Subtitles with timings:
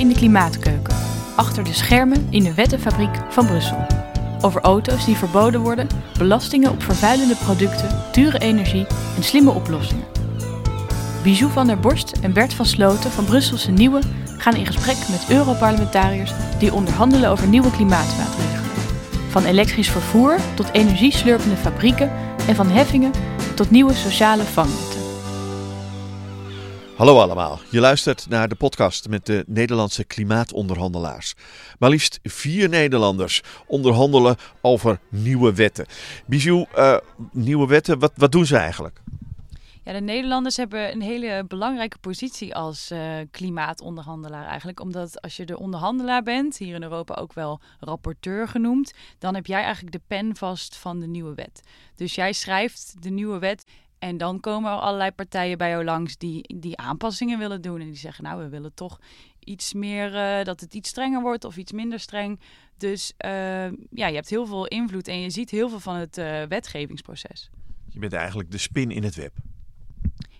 [0.00, 0.94] in de klimaatkeuken.
[1.36, 3.86] Achter de schermen in de wettenfabriek van Brussel.
[4.40, 5.88] Over auto's die verboden worden,
[6.18, 8.86] belastingen op vervuilende producten, dure energie
[9.16, 10.04] en slimme oplossingen.
[11.22, 14.00] Bijou van der Borst en Bert van Sloten van Brusselse Nieuwe
[14.36, 18.70] gaan in gesprek met Europarlementariërs die onderhandelen over nieuwe klimaatmaatregelen.
[19.28, 22.10] Van elektrisch vervoer tot energieslurpende fabrieken
[22.48, 23.12] en van heffingen
[23.54, 24.89] tot nieuwe sociale vangnetten.
[27.00, 31.34] Hallo allemaal, je luistert naar de podcast met de Nederlandse klimaatonderhandelaars.
[31.78, 35.86] Maar liefst vier Nederlanders onderhandelen over nieuwe wetten.
[36.26, 36.96] Bijou, uh,
[37.32, 39.00] nieuwe wetten, wat, wat doen ze eigenlijk?
[39.82, 44.80] Ja, de Nederlanders hebben een hele belangrijke positie als uh, klimaatonderhandelaar eigenlijk.
[44.80, 49.46] Omdat als je de onderhandelaar bent, hier in Europa ook wel rapporteur genoemd, dan heb
[49.46, 51.62] jij eigenlijk de pen vast van de nieuwe wet.
[51.94, 53.64] Dus jij schrijft de nieuwe wet
[54.00, 57.80] en dan komen er allerlei partijen bij jou langs die, die aanpassingen willen doen.
[57.80, 59.00] En die zeggen, nou, we willen toch
[59.38, 62.40] iets meer, uh, dat het iets strenger wordt of iets minder streng.
[62.76, 63.30] Dus uh,
[63.90, 67.50] ja, je hebt heel veel invloed en je ziet heel veel van het uh, wetgevingsproces.
[67.88, 69.32] Je bent eigenlijk de spin in het web.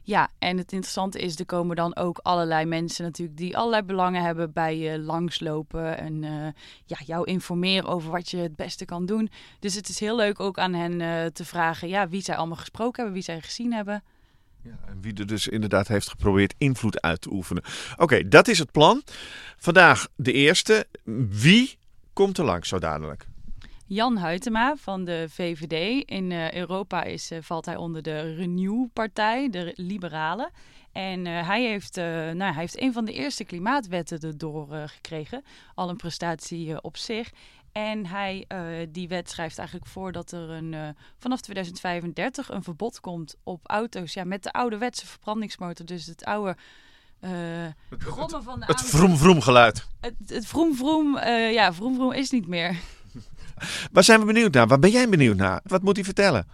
[0.03, 4.23] Ja, en het interessante is, er komen dan ook allerlei mensen natuurlijk die allerlei belangen
[4.23, 6.47] hebben bij je langslopen en uh,
[6.84, 9.31] ja, jou informeren over wat je het beste kan doen.
[9.59, 12.57] Dus het is heel leuk ook aan hen uh, te vragen ja, wie zij allemaal
[12.57, 14.03] gesproken hebben, wie zij gezien hebben.
[14.62, 17.62] Ja, en wie er dus inderdaad heeft geprobeerd invloed uit te oefenen.
[17.97, 19.03] Oké, dat is het plan.
[19.57, 20.87] Vandaag de eerste.
[21.29, 21.79] Wie
[22.12, 23.27] komt er langs zo dadelijk?
[23.92, 26.08] Jan Huytema van de VVD.
[26.08, 30.50] In uh, Europa is, uh, valt hij onder de Renew-partij, de Liberalen.
[30.92, 35.44] En uh, hij, heeft, nou, hij heeft een van de eerste klimaatwetten erdoor gekregen.
[35.74, 37.30] Al een prestatie op zich.
[37.72, 38.46] En hij,
[38.88, 44.12] die wet schrijft eigenlijk voor dat er een, vanaf 2035 een verbod komt op auto's
[44.12, 45.86] ja, met de ouderwetse verbrandingsmotor.
[45.86, 46.56] Dus het oude...
[47.20, 47.30] Uh,
[47.91, 49.86] het, het, van de het vroom vroom geluid.
[50.00, 52.77] Het, het vroom vroom, uh, ja, vroom vroom is niet meer.
[53.92, 54.66] Waar zijn we benieuwd naar?
[54.66, 55.61] Waar ben jij benieuwd naar?
[55.64, 56.46] Wat moet hij vertellen?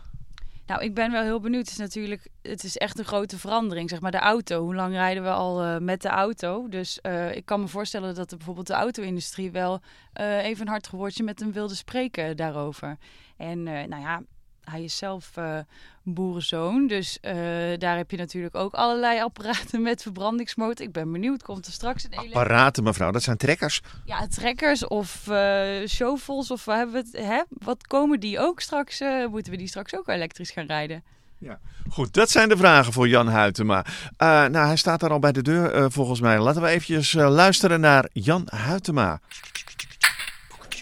[0.66, 1.62] Nou, ik ben wel heel benieuwd.
[1.62, 3.90] Het is natuurlijk, het is echt een grote verandering.
[3.90, 4.62] Zeg maar de auto.
[4.62, 6.68] Hoe lang rijden we al uh, met de auto?
[6.68, 9.80] Dus uh, ik kan me voorstellen dat de, bijvoorbeeld de auto-industrie wel
[10.20, 12.96] uh, even een hard woordje met hem wilde spreken daarover.
[13.36, 14.22] En nou ja,
[14.70, 15.58] hij is zelf uh,
[16.02, 16.86] boerenzoon.
[16.86, 17.32] Dus uh,
[17.78, 20.86] daar heb je natuurlijk ook allerlei apparaten met verbrandingsmotor.
[20.86, 23.80] Ik ben benieuwd, komt er straks een Apparaten, mevrouw, dat zijn trekkers?
[24.04, 27.42] Ja, trekkers of uh, shovels of hebben we het, hè?
[27.48, 29.00] wat komen die ook straks?
[29.30, 31.02] moeten we die straks ook elektrisch gaan rijden?
[31.38, 31.58] Ja,
[31.90, 32.14] goed.
[32.14, 33.84] Dat zijn de vragen voor Jan Huytema.
[33.84, 36.38] Uh, nou, hij staat daar al bij de deur uh, volgens mij.
[36.38, 39.20] Laten we eventjes uh, luisteren naar Jan Huytema.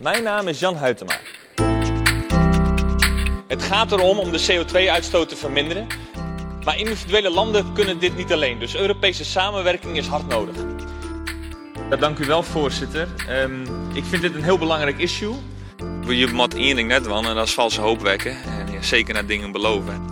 [0.03, 1.19] Mijn naam is Jan Huytema.
[3.55, 5.87] Het gaat erom om de CO2-uitstoot te verminderen.
[6.65, 8.59] Maar individuele landen kunnen dit niet alleen.
[8.59, 10.57] Dus Europese samenwerking is hard nodig.
[11.91, 13.09] Ja, dank u wel, voorzitter.
[13.31, 13.63] Um,
[13.93, 15.35] ik vind dit een heel belangrijk issue.
[16.07, 18.31] Je moet één ding net doen en dat is valse hoop wekken.
[18.31, 20.03] En ja, zeker naar dingen beloven.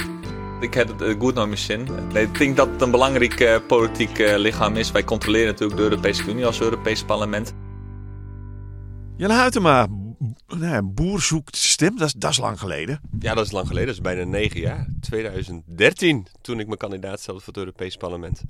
[0.60, 1.88] Ik heb het goed naar mijn zin.
[2.12, 4.92] Nee, ik denk dat het een belangrijk uh, politiek uh, lichaam is.
[4.92, 7.54] Wij controleren natuurlijk de Europese Unie als Europees parlement.
[9.16, 9.86] Jan Huytema,
[10.46, 13.00] nou, boer zoekt stem, dat is, dat is lang geleden.
[13.18, 13.86] Ja, dat is lang geleden.
[13.86, 14.86] Dat is bijna negen jaar.
[15.00, 18.42] 2013, toen ik mijn kandidaat stelde voor het Europees Parlement.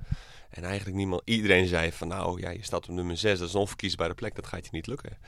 [0.50, 3.54] En eigenlijk niemand, iedereen zei van nou ja, je staat op nummer 6, dat is
[3.54, 5.18] een onverkiesbare plek, dat gaat je niet lukken.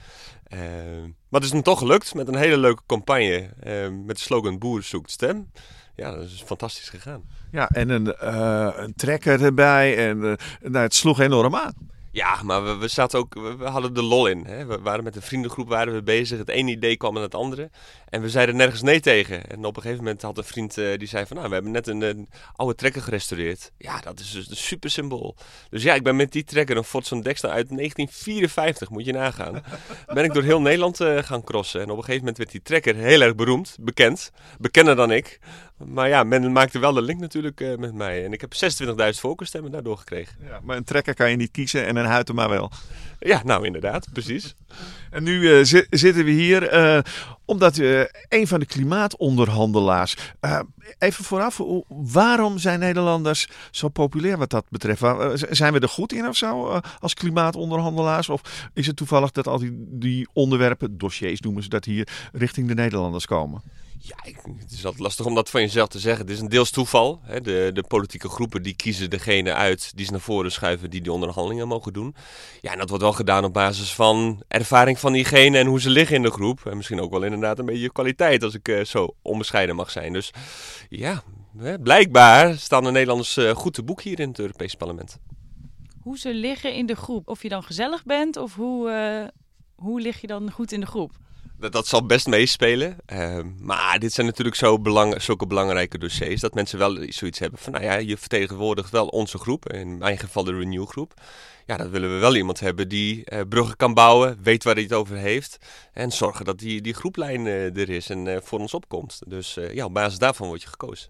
[0.52, 0.60] Uh,
[1.02, 4.58] maar het is dan toch gelukt met een hele leuke campagne uh, met de slogan
[4.58, 5.50] Boer zoekt stem.
[5.96, 7.22] Ja, dat is fantastisch gegaan.
[7.50, 10.18] Ja, en een, uh, een trekker erbij en
[10.60, 11.74] nou, het sloeg enorm aan.
[12.14, 14.44] Ja, maar we, we, zaten ook, we, hadden de lol in.
[14.46, 14.66] Hè.
[14.66, 16.38] We waren met een vriendengroep waren we bezig.
[16.38, 17.70] Het ene idee kwam met het andere.
[18.14, 19.46] En we zeiden nergens nee tegen.
[19.46, 21.36] En op een gegeven moment had een vriend uh, die zei van...
[21.36, 23.72] Nou, we hebben net een, een, oude trekker gerestaureerd.
[23.78, 25.36] Ja, dat is dus een super symbool.
[25.70, 29.62] Dus ja, ik ben met die trekker, een Ford Dexter uit 1954, moet je nagaan.
[30.14, 31.80] ben ik door heel Nederland uh, gaan crossen.
[31.80, 34.32] En op een gegeven moment werd die trekker heel erg beroemd, bekend.
[34.58, 35.38] Bekender dan ik.
[35.76, 38.24] Maar ja, men maakte wel de link natuurlijk uh, met mij.
[38.24, 40.36] En ik heb 26.000 voorkeurstemmen daardoor gekregen.
[40.46, 42.70] Ja, maar een trekker kan je niet kiezen en een maar wel.
[43.18, 44.54] Ja, nou inderdaad, precies.
[45.10, 46.72] En nu zitten we hier
[47.44, 50.16] omdat uh, een van de klimaatonderhandelaars.
[50.98, 55.02] even vooraf, waarom zijn Nederlanders zo populair wat dat betreft?
[55.50, 58.28] zijn we er goed in of zo als klimaatonderhandelaars?
[58.28, 62.68] Of is het toevallig dat al die, die onderwerpen, dossiers noemen ze dat hier, richting
[62.68, 63.62] de Nederlanders komen?
[63.98, 64.16] Ja,
[64.58, 66.22] het is altijd lastig om dat van jezelf te zeggen.
[66.24, 67.20] Het is een deels toeval.
[67.22, 67.40] Hè.
[67.40, 71.12] De, de politieke groepen die kiezen degene uit die ze naar voren schuiven die die
[71.12, 72.14] onderhandelingen mogen doen.
[72.60, 75.90] Ja, en dat wordt wel gedaan op basis van ervaring van diegene en hoe ze
[75.90, 76.66] liggen in de groep.
[76.66, 80.12] En misschien ook wel inderdaad een beetje kwaliteit, als ik uh, zo onbescheiden mag zijn.
[80.12, 80.30] Dus
[80.88, 81.22] ja,
[81.58, 85.18] hè, blijkbaar staan de Nederlanders uh, goed te boek hier in het Europees Parlement.
[86.00, 87.28] hoe ze liggen in de groep.
[87.28, 89.28] Of je dan gezellig bent of hoe, uh,
[89.74, 91.12] hoe lig je dan goed in de groep?
[91.70, 92.96] Dat, zal best meespelen.
[93.12, 96.40] Uh, maar dit zijn natuurlijk zo belang, zulke belangrijke dossiers.
[96.40, 99.72] Dat mensen wel zoiets hebben van, nou ja, je vertegenwoordigt wel onze groep.
[99.72, 101.14] In mijn geval de Renew groep.
[101.66, 104.82] Ja, dat willen we wel iemand hebben die uh, bruggen kan bouwen, weet waar hij
[104.82, 105.58] het over heeft.
[105.92, 109.20] En zorgen dat die, die groeplijn uh, er is en voor ons opkomt.
[109.26, 111.08] Dus ja, op basis daarvan word je gekozen.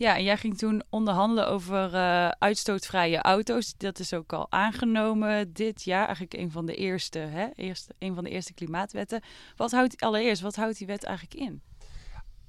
[0.00, 3.74] Ja, en jij ging toen onderhandelen over uh, uitstootvrije auto's.
[3.76, 6.04] Dat is ook al aangenomen dit jaar.
[6.04, 7.46] Eigenlijk een van de eerste, hè?
[7.54, 9.22] Eerste, een van de eerste klimaatwetten.
[9.56, 11.62] Wat houdt allereerst, wat houdt die wet eigenlijk in?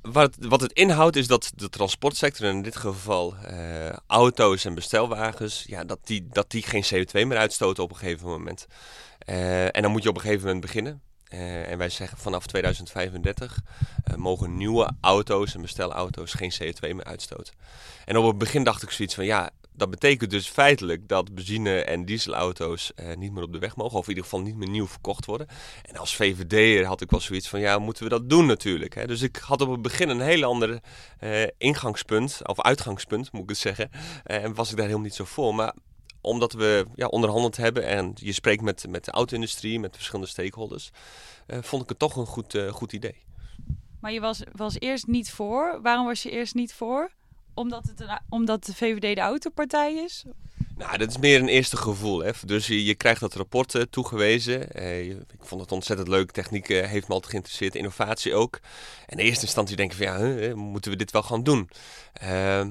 [0.01, 5.63] Wat, wat het inhoudt is dat de transportsector, in dit geval uh, auto's en bestelwagens,
[5.67, 8.67] ja, dat, die, dat die geen CO2 meer uitstoten op een gegeven moment.
[9.29, 11.01] Uh, en dan moet je op een gegeven moment beginnen.
[11.33, 13.59] Uh, en wij zeggen vanaf 2035
[14.11, 17.53] uh, mogen nieuwe auto's en bestelauto's geen CO2 meer uitstoten.
[18.05, 21.81] En op het begin dacht ik zoiets van ja, dat betekent dus feitelijk dat benzine-
[21.81, 23.97] en dieselauto's uh, niet meer op de weg mogen.
[23.97, 25.47] Of in ieder geval niet meer nieuw verkocht worden.
[25.81, 28.95] En als VVD'er had ik wel zoiets van ja, moeten we dat doen natuurlijk.
[28.95, 29.07] Hè?
[29.07, 30.79] Dus ik had op het begin een heel ander
[31.57, 33.89] ingangspunt, of uitgangspunt moet ik het zeggen.
[34.23, 35.55] en was ik daar helemaal niet zo voor.
[35.55, 35.73] Maar
[36.21, 40.91] omdat we ja, onderhandeld hebben en je spreekt met, met de auto-industrie, met verschillende stakeholders,
[41.47, 43.15] uh, vond ik het toch een goed, uh, goed idee.
[43.99, 45.79] Maar je was, was eerst niet voor.
[45.81, 47.11] Waarom was je eerst niet voor?
[47.53, 50.25] Omdat, het omdat de VVD de autopartij is?
[50.81, 52.23] Nou, dat is meer een eerste gevoel.
[52.23, 52.31] Hè.
[52.45, 54.67] Dus je, krijgt dat rapport uh, toegewezen.
[54.75, 56.31] Uh, ik vond het ontzettend leuk.
[56.31, 57.75] Techniek uh, heeft me altijd geïnteresseerd.
[57.75, 58.59] Innovatie ook.
[59.07, 61.69] En in eerste instantie denk je van ja, moeten we dit wel gaan doen?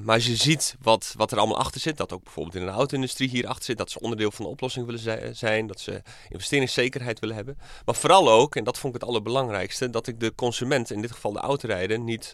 [0.03, 1.97] maar als je ziet wat, wat er allemaal achter zit.
[1.97, 3.77] Dat ook bijvoorbeeld in de auto-industrie hier achter zit.
[3.77, 5.67] Dat ze onderdeel van de oplossing willen zijn.
[5.67, 7.57] Dat ze investeringszekerheid willen hebben.
[7.85, 9.89] Maar vooral ook, en dat vond ik het allerbelangrijkste.
[9.89, 12.33] Dat ik de consument, in dit geval de autorijder, niet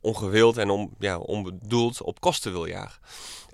[0.00, 3.00] ongewild en on, ja, onbedoeld op kosten wil jagen.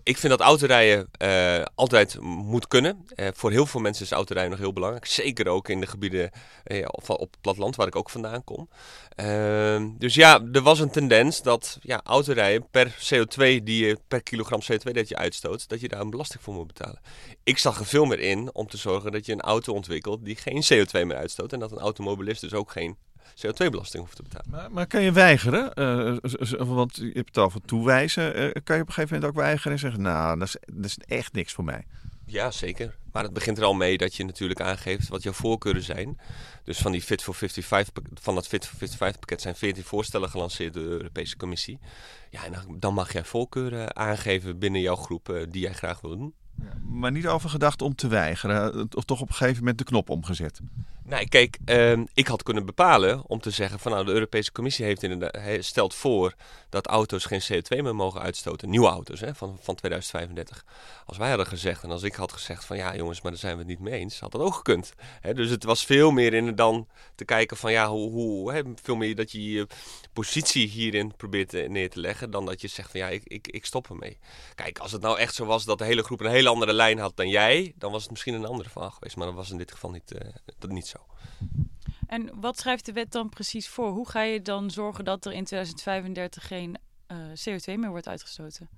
[0.04, 3.06] Ik vind dat autorijden uh, altijd moet kunnen.
[3.16, 5.06] Uh, voor heel veel mensen is autorijden nog heel belangrijk.
[5.06, 6.30] Zeker ook in de gebieden
[6.66, 8.68] uh, op, op het platteland waar ik ook vandaan kom.
[9.14, 14.22] Ehm, dus ja, er was een tendens dat ja, autorijden per CO2 die je per
[14.22, 17.00] kilogram CO2 dat je uitstoot, dat je daar een belasting voor moet betalen.
[17.44, 20.36] Ik zag er veel meer in om te zorgen dat je een auto ontwikkelt die
[20.36, 21.52] geen CO2 meer uitstoot.
[21.52, 22.96] En dat een automobilist dus ook geen
[23.36, 24.50] CO2-belasting hoeft te betalen.
[24.50, 25.72] Maar, maar kan je weigeren?
[25.74, 26.16] Uh,
[26.58, 28.38] want je hebt het al van toewijzen.
[28.38, 30.84] Uh, kan je op een gegeven moment ook weigeren en zeggen: Nou, dat is, dat
[30.84, 31.84] is echt niks voor mij?
[32.24, 32.96] Ja, zeker.
[33.12, 36.18] Maar het begint er al mee dat je natuurlijk aangeeft wat jouw voorkeuren zijn.
[36.64, 40.28] Dus van, die Fit for 55, van dat Fit for 55 pakket zijn 14 voorstellen
[40.28, 41.78] gelanceerd door de Europese Commissie.
[42.30, 46.34] Ja, en dan mag jij voorkeuren aangeven binnen jouw groep die jij graag wil doen.
[46.60, 49.84] Ja, maar niet over gedacht om te weigeren, of toch op een gegeven moment de
[49.84, 50.60] knop omgezet?
[51.04, 54.84] Nee, kijk, uh, ik had kunnen bepalen om te zeggen van nou, de Europese Commissie
[54.84, 55.06] heeft
[55.64, 56.34] stelt voor
[56.68, 58.70] dat auto's geen CO2 meer mogen uitstoten.
[58.70, 60.64] Nieuwe auto's hè, van, van 2035.
[61.06, 63.52] Als wij hadden gezegd en als ik had gezegd van ja jongens, maar daar zijn
[63.52, 64.92] we het niet mee eens, had dat ook gekund.
[65.20, 68.62] Hè, dus het was veel meer in dan te kijken van ja, hoe, hoe hè,
[68.82, 69.66] veel meer dat je je
[70.12, 73.64] positie hierin probeert neer te leggen dan dat je zegt van ja, ik, ik, ik
[73.64, 74.18] stop ermee.
[74.54, 76.98] Kijk, als het nou echt zo was dat de hele groep een hele andere lijn
[76.98, 79.16] had dan jij, dan was het misschien een andere vraag geweest.
[79.16, 80.20] Maar dat was in dit geval niet, uh,
[80.58, 81.06] dat niet zo.
[82.06, 83.90] En wat schrijft de wet dan precies voor?
[83.90, 86.78] Hoe ga je dan zorgen dat er in 2035 geen
[87.12, 88.68] uh, CO2 meer wordt uitgestoten?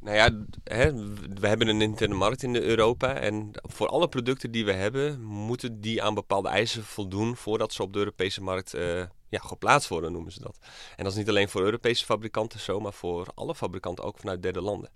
[0.00, 0.30] Nou ja,
[0.64, 0.92] hè,
[1.40, 3.14] we hebben een interne markt in Europa.
[3.14, 7.82] En voor alle producten die we hebben, moeten die aan bepaalde eisen voldoen voordat ze
[7.82, 10.58] op de Europese markt uh, ja, geplaatst worden, noemen ze dat.
[10.96, 14.42] En dat is niet alleen voor Europese fabrikanten zo, maar voor alle fabrikanten ook vanuit
[14.42, 14.90] derde landen.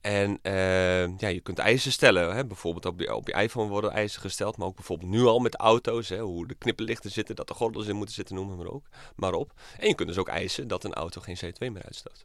[0.00, 2.34] En uh, ja, je kunt eisen stellen.
[2.34, 2.46] Hè?
[2.46, 4.56] Bijvoorbeeld op je, op iPhone worden eisen gesteld.
[4.56, 6.08] Maar ook bijvoorbeeld nu al met auto's.
[6.08, 6.20] Hè?
[6.20, 9.52] Hoe de knipperlichten zitten, dat de gordels in moeten zitten, noem maar, ook, maar op.
[9.78, 12.24] En je kunt dus ook eisen dat een auto geen CO2 meer uitstoot.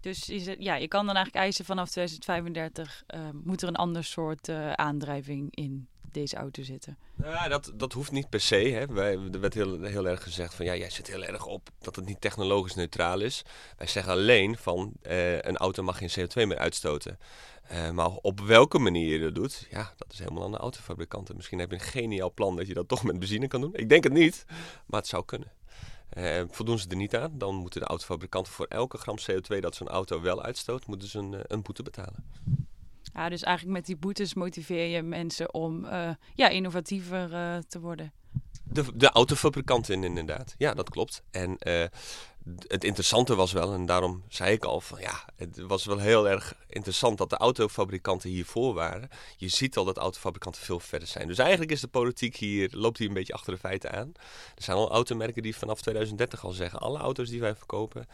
[0.00, 3.76] Dus is het, ja, je kan dan eigenlijk eisen vanaf 2035 uh, moet er een
[3.76, 6.98] ander soort uh, aandrijving in deze auto zitten?
[7.22, 8.56] Ja, dat, dat hoeft niet per se.
[8.56, 8.86] Hè.
[8.86, 11.96] Wij, er werd heel, heel erg gezegd van ja, jij zit heel erg op dat
[11.96, 13.42] het niet technologisch neutraal is.
[13.76, 17.18] Wij zeggen alleen van uh, een auto mag geen CO2 meer uitstoten.
[17.72, 21.36] Uh, maar op welke manier je dat doet, ja, dat is helemaal aan de autofabrikanten.
[21.36, 23.74] Misschien heb je een geniaal plan dat je dat toch met benzine kan doen.
[23.74, 24.44] Ik denk het niet,
[24.86, 25.52] maar het zou kunnen.
[26.16, 29.74] Uh, voldoen ze er niet aan, dan moeten de autofabrikanten voor elke gram CO2 dat
[29.74, 32.24] zo'n auto wel uitstoot, moeten ze een, een boete betalen.
[33.14, 37.80] Ja, dus eigenlijk met die boetes motiveer je mensen om uh, ja, innovatiever uh, te
[37.80, 38.12] worden.
[38.64, 40.54] De, de autofabrikanten inderdaad.
[40.58, 41.22] Ja, dat klopt.
[41.30, 41.84] En uh,
[42.66, 46.28] het interessante was wel, en daarom zei ik al van ja, het was wel heel
[46.28, 49.08] erg interessant dat de autofabrikanten hiervoor waren.
[49.36, 51.26] Je ziet al dat autofabrikanten veel verder zijn.
[51.28, 54.12] Dus eigenlijk is de politiek hier, loopt hier een beetje achter de feiten aan.
[54.54, 58.06] Er zijn al automerken die vanaf 2030 al zeggen, alle auto's die wij verkopen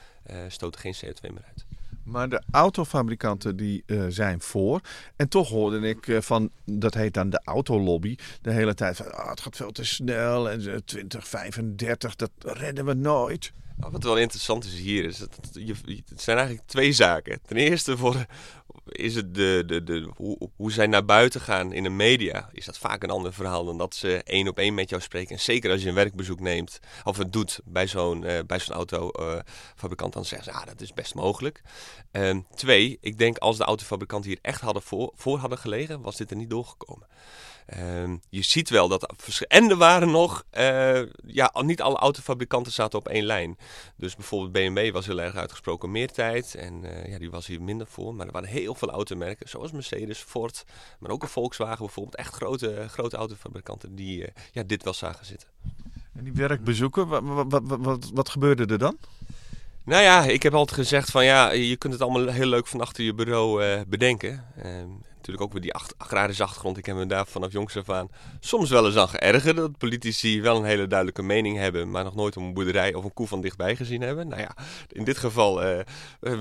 [0.49, 1.67] stoten geen CO2 meer uit.
[2.05, 4.81] Maar de autofabrikanten die uh, zijn voor.
[5.17, 9.07] En toch hoorde ik uh, van, dat heet dan de autolobby, de hele tijd van
[9.07, 13.53] oh, het gaat veel te snel en 2035, dat redden we nooit.
[13.77, 15.75] Wat wel interessant is hier, is dat je,
[16.09, 17.41] het zijn eigenlijk twee zaken.
[17.47, 18.27] Ten eerste voor,
[18.91, 22.65] is het de, de, de, hoe, hoe zij naar buiten gaan in de media, is
[22.65, 25.35] dat vaak een ander verhaal dan dat ze één op één met jou spreken.
[25.35, 28.75] En zeker als je een werkbezoek neemt of het doet bij zo'n uh, bij zo'n
[28.75, 31.63] autofabrikant, dan zeggen ze, ah, dat is best mogelijk.
[32.13, 36.17] Um, twee, ik denk als de autofabrikanten hier echt hadden voor, voor hadden gelegen, was
[36.17, 37.07] dit er niet doorgekomen.
[37.71, 39.15] Ehm, je ziet wel dat.
[39.49, 40.45] En er waren nog.
[40.59, 43.59] Uh, ja, niet alle autofabrikanten zaten op één lijn.
[43.97, 46.55] Dus bijvoorbeeld BMW was heel erg uitgesproken meer tijd.
[46.55, 48.15] En uh, ja, die was hier minder voor.
[48.15, 50.65] Maar er waren heel veel automerken, zoals Mercedes, Ford.
[50.99, 52.17] Maar ook een Volkswagen bijvoorbeeld.
[52.17, 55.49] Echt grote, grote autofabrikanten die uh, ja, dit wel zagen zitten.
[56.13, 58.99] En die werkbezoeken, wat, wat, wat, wat, gebeurde er dan?
[59.85, 62.81] Nou ja, ik heb altijd gezegd van ja, je kunt het allemaal heel leuk van
[62.81, 64.45] achter je bureau uh, bedenken.
[64.65, 64.65] Uh,
[65.21, 66.77] natuurlijk ook weer die agrarische achtergrond.
[66.77, 68.09] Ik heb me daar vanaf jongs af aan
[68.41, 69.57] soms wel eens aan geërgerd.
[69.57, 73.15] Dat politici wel een hele duidelijke mening hebben, maar nog nooit een boerderij of een
[73.15, 74.29] koe van dichtbij gezien hebben.
[74.29, 74.57] Nou ja,
[74.89, 75.79] in dit geval uh,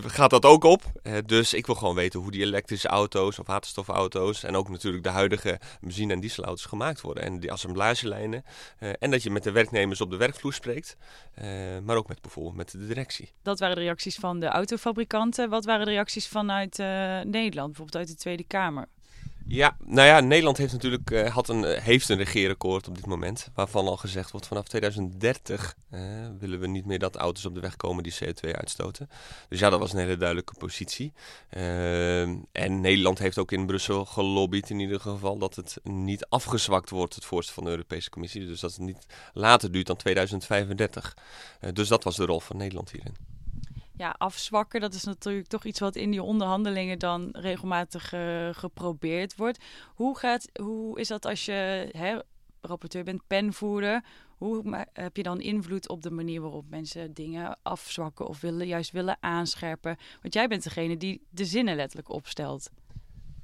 [0.05, 0.83] gaat dat ook op.
[1.03, 5.03] Uh, dus ik wil gewoon weten hoe die elektrische auto's of waterstofauto's en ook natuurlijk
[5.03, 7.23] de huidige benzine- en dieselauto's gemaakt worden.
[7.23, 8.43] En die assemblagelijnen.
[8.99, 10.97] En dat je met de werknemers op de werkvloer spreekt,
[11.83, 13.31] maar ook met bijvoorbeeld met de directie.
[13.43, 15.49] Dat waren de reacties van de autofabrikanten.
[15.49, 16.77] Wat waren de reacties vanuit
[17.27, 18.78] Nederland, bijvoorbeeld uit de Tweede Kamer?
[19.51, 23.05] Ja, nou ja, Nederland heeft natuurlijk uh, had een, uh, heeft een regeerakkoord op dit
[23.05, 23.49] moment.
[23.53, 26.01] Waarvan al gezegd wordt vanaf 2030 uh,
[26.39, 29.09] willen we niet meer dat auto's op de weg komen die CO2 uitstoten.
[29.49, 31.13] Dus ja, dat was een hele duidelijke positie.
[32.51, 37.15] en Nederland heeft ook in Brussel gelobbyd in ieder geval dat het niet afgezwakt wordt,
[37.15, 38.45] het voorstel van de Europese Commissie.
[38.45, 41.17] Dus dat het niet later duurt dan 2035.
[41.73, 43.28] dus dat was de rol van Nederland hierin
[43.99, 44.81] ja, afzwakken.
[44.81, 49.63] Dat is natuurlijk toch iets wat in die onderhandelingen dan regelmatig uh, geprobeerd wordt.
[49.95, 52.19] Hoe, gaat, hoe is dat als je hè,
[52.61, 54.03] rapporteur bent, penvoerder?
[54.37, 58.91] Hoe heb je dan invloed op de manier waarop mensen dingen afzwakken of willen, juist
[58.91, 59.97] willen aanscherpen?
[60.21, 62.69] Want jij bent degene die de zinnen letterlijk opstelt.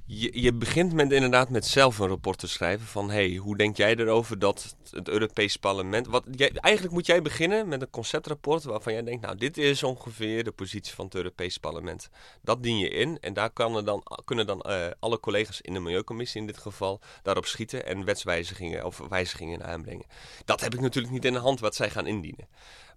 [0.07, 3.77] Je, je, begint met, inderdaad met zelf een rapport te schrijven van hey, hoe denk
[3.77, 6.07] jij erover dat het Europees Parlement.
[6.07, 9.83] Wat, jij, eigenlijk moet jij beginnen met een conceptrapport waarvan jij denkt, nou, dit is
[9.83, 12.09] ongeveer de positie van het Europees Parlement.
[12.41, 15.79] Dat dien je in en daar kan dan, kunnen dan uh, alle collega's in de
[15.79, 20.05] Milieucommissie in dit geval daarop schieten en wetswijzigingen of wijzigingen aanbrengen.
[20.45, 22.47] Dat heb ik natuurlijk niet in de hand wat zij gaan indienen.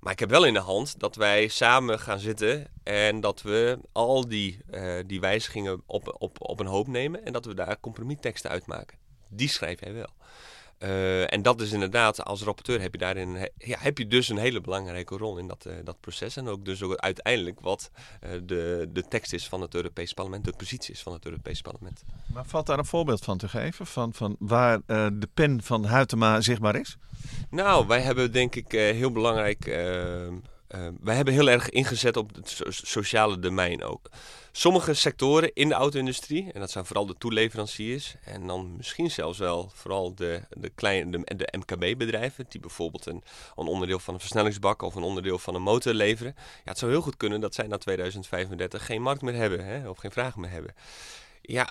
[0.01, 3.79] Maar ik heb wel in de hand dat wij samen gaan zitten en dat we
[3.93, 7.81] al die, uh, die wijzigingen op, op, op een hoop nemen en dat we daar
[7.81, 8.99] compromisteksten uitmaken.
[9.29, 10.11] Die schrijf jij wel.
[10.83, 14.39] Uh, en dat is inderdaad, als rapporteur heb je daarin ja, heb je dus een
[14.39, 16.37] hele belangrijke rol in dat, uh, dat proces.
[16.37, 17.91] En ook dus ook uiteindelijk wat
[18.25, 21.61] uh, de, de tekst is van het Europees Parlement, de positie is van het Europees
[21.61, 22.05] Parlement.
[22.33, 26.41] Maar valt daar een voorbeeld van te geven, van, van waar de pen van Huytema
[26.41, 26.97] zichtbaar is?
[27.51, 29.67] Nou, wij hebben denk ik heel belangrijk
[30.75, 34.11] uh, wij hebben heel erg ingezet op het sociale domein ook.
[34.53, 39.39] Sommige sectoren in de auto-industrie, en dat zijn vooral de toeleveranciers, en dan misschien zelfs
[39.39, 43.23] wel vooral de, de, kleine, de, de MKB-bedrijven, die bijvoorbeeld een,
[43.57, 46.35] een, onderdeel van een versnellingsbak of een onderdeel van een motor leveren.
[46.37, 49.89] Ja, het zou heel goed kunnen dat zij na 2035 geen markt meer hebben, hè,
[49.89, 50.75] of geen vraag meer hebben.
[51.51, 51.71] Ja,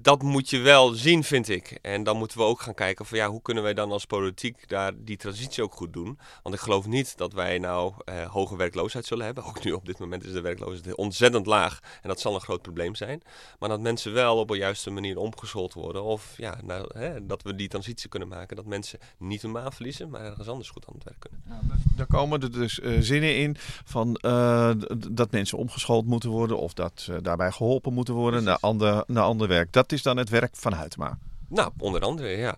[0.00, 1.78] dat moet je wel zien, vind ik.
[1.82, 4.68] En dan moeten we ook gaan kijken van ja, hoe kunnen wij dan als politiek
[4.68, 6.18] daar die transitie ook goed doen?
[6.42, 9.44] Want ik geloof niet dat wij nou eh, hoge werkloosheid zullen hebben.
[9.44, 11.80] Ook nu op dit moment is de werkloosheid ontzettend laag.
[12.02, 13.22] En dat zal een groot probleem zijn.
[13.58, 16.02] Maar dat mensen wel op een juiste manier omgeschoold worden.
[16.02, 18.56] Of ja, nou, hè, dat we die transitie kunnen maken.
[18.56, 21.42] Dat mensen niet hun baan verliezen, maar ergens anders goed aan het werk kunnen.
[21.48, 24.70] Ja, daar komen er dus uh, zinnen in van uh,
[25.08, 26.58] dat mensen omgeschoold moeten worden.
[26.58, 29.72] Of dat uh, daarbij geholpen moeten worden naar andere naar ander werk.
[29.72, 31.18] Dat is dan het werk van Huytema.
[31.48, 32.56] Nou, onder andere, ja.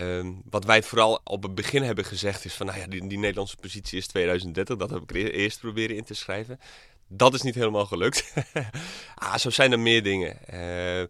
[0.00, 3.18] Um, wat wij vooral op het begin hebben gezegd is van, nou ja, die, die
[3.18, 4.76] Nederlandse positie is 2030.
[4.76, 6.60] Dat heb ik eerst proberen in te schrijven.
[7.08, 8.32] Dat is niet helemaal gelukt.
[9.14, 10.38] ah, zo zijn er meer dingen.
[10.54, 11.06] Uh,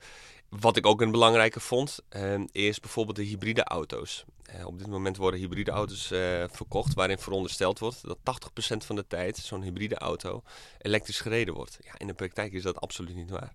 [0.49, 4.25] wat ik ook een belangrijke vond, uh, is bijvoorbeeld de hybride auto's.
[4.55, 8.97] Uh, op dit moment worden hybride auto's uh, verkocht waarin verondersteld wordt dat 80% van
[8.97, 10.43] de tijd zo'n hybride auto
[10.79, 11.79] elektrisch gereden wordt.
[11.85, 13.53] Ja, in de praktijk is dat absoluut niet waar.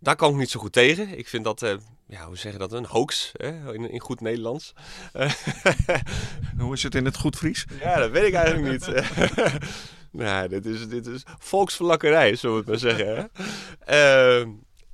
[0.00, 1.18] Daar kan ik niet zo goed tegen.
[1.18, 1.74] Ik vind dat, uh,
[2.06, 3.74] ja, hoe zeg je dat, een hoax hè?
[3.74, 4.74] In, in goed Nederlands.
[6.58, 7.66] hoe is het in het goed Fries?
[7.80, 9.04] Ja, dat weet ik eigenlijk niet.
[10.10, 13.30] nou, dit is, dit is volksverlakkerij, zullen we het maar zeggen.
[13.84, 14.44] Hè?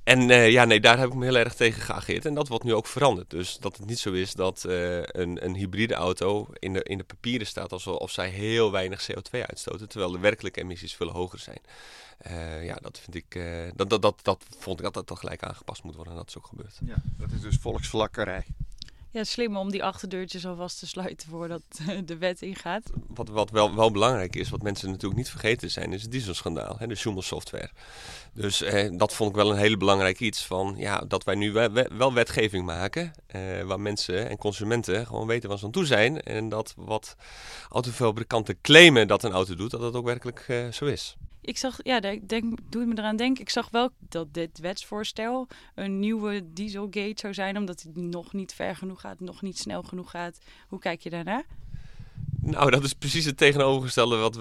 [0.05, 2.25] En uh, ja, nee, daar heb ik me heel erg tegen geageerd.
[2.25, 3.29] En dat wordt nu ook veranderd.
[3.29, 6.97] Dus dat het niet zo is dat uh, een, een hybride auto in de, in
[6.97, 9.89] de papieren staat alsof zij heel weinig CO2 uitstoten.
[9.89, 11.59] Terwijl de werkelijke emissies veel hoger zijn.
[12.27, 13.41] Uh, ja, dat vind ik.
[13.75, 16.13] dat, dat, dat, dat vond ik dat dat gelijk aangepast moet worden.
[16.13, 16.79] En dat is ook gebeurd.
[16.85, 18.45] Ja, dat is dus volksvlakkerij.
[19.15, 21.61] Ja, slim om die achterdeurtjes alvast te sluiten voordat
[22.05, 22.83] de wet ingaat.
[23.07, 26.75] Wat, wat wel, wel belangrijk is, wat mensen natuurlijk niet vergeten zijn, is het dieselschandaal,
[26.77, 27.69] hè, de Schumel software.
[28.33, 31.51] Dus eh, dat vond ik wel een hele belangrijk iets van, ja, dat wij nu
[31.97, 36.21] wel, wetgeving maken, eh, waar mensen en consumenten gewoon weten waar ze aan toe zijn.
[36.21, 37.15] En dat wat
[37.69, 41.79] autofabrikanten claimen dat een auto doet, dat dat ook werkelijk uh, zo is ik zag,
[41.83, 43.41] ja, denk, doe me eraan denken.
[43.41, 48.53] Ik zag wel dat dit wetsvoorstel een nieuwe dieselgate zou zijn, omdat het nog niet
[48.53, 50.37] ver genoeg gaat, nog niet snel genoeg gaat.
[50.67, 51.45] Hoe kijk je daarnaar?
[52.41, 54.37] Nou, dat is precies het tegenovergestelde wat,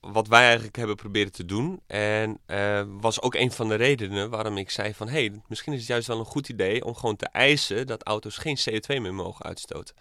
[0.00, 1.80] wat wij eigenlijk hebben proberen te doen.
[1.86, 5.08] En uh, was ook een van de redenen waarom ik zei van...
[5.08, 8.02] hé, hey, misschien is het juist wel een goed idee om gewoon te eisen dat
[8.02, 9.94] auto's geen CO2 meer mogen uitstoten.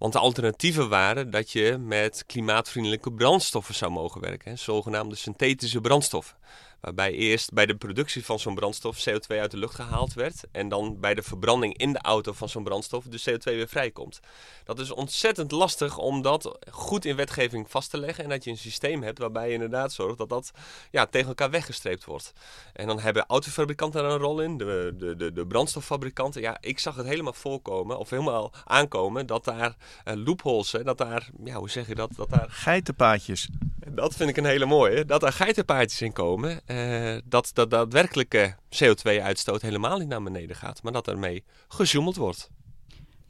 [0.00, 6.36] Want de alternatieven waren dat je met klimaatvriendelijke brandstoffen zou mogen werken, zogenaamde synthetische brandstoffen.
[6.80, 10.44] Waarbij eerst bij de productie van zo'n brandstof CO2 uit de lucht gehaald werd.
[10.52, 14.20] En dan bij de verbranding in de auto van zo'n brandstof de CO2 weer vrijkomt.
[14.64, 18.24] Dat is ontzettend lastig om dat goed in wetgeving vast te leggen.
[18.24, 20.50] En dat je een systeem hebt waarbij je inderdaad zorgt dat dat
[20.90, 22.32] ja, tegen elkaar weggestreept wordt.
[22.72, 26.40] En dan hebben autofabrikanten er een rol in, de, de, de, de brandstoffabrikanten.
[26.40, 30.98] Ja, ik zag het helemaal voorkomen, of helemaal aankomen, dat daar uh, loopholes, hè, dat
[30.98, 32.10] daar, ja, hoe zeg je dat?
[32.16, 32.46] dat daar...
[32.50, 33.48] Geitenpaadjes.
[33.88, 36.60] Dat vind ik een hele mooie, dat daar geitenpaadjes in komen.
[36.70, 42.50] Uh, dat dat daadwerkelijke CO2-uitstoot helemaal niet naar beneden gaat, maar dat ermee gezoemeld wordt.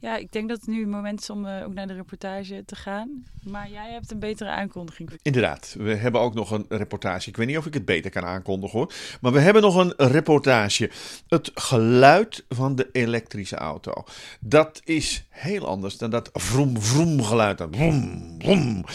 [0.01, 2.63] Ja, ik denk dat het nu het moment is om uh, ook naar de reportage
[2.65, 3.25] te gaan.
[3.43, 5.09] Maar jij hebt een betere aankondiging.
[5.21, 7.29] Inderdaad, we hebben ook nog een reportage.
[7.29, 8.93] Ik weet niet of ik het beter kan aankondigen hoor.
[9.21, 10.89] Maar we hebben nog een reportage.
[11.27, 14.03] Het geluid van de elektrische auto.
[14.39, 17.57] Dat is heel anders dan dat vroom vroom geluid.
[17.57, 18.85] Dat vroom vroom.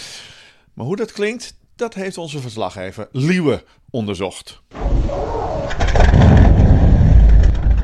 [0.74, 4.62] Maar hoe dat klinkt, dat heeft onze verslaggever Liewe onderzocht.